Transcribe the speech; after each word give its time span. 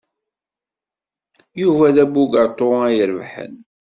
Yuba 1.61 1.85
d 1.95 1.97
abugaṭu 2.03 2.67
ay 2.87 2.95
irebḥen. 3.01 3.55